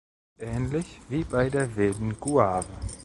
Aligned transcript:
Ähnlich 0.39 0.99
wie 1.09 1.23
bei 1.23 1.51
der 1.51 1.75
Wilden 1.75 2.19
Guave. 2.19 2.73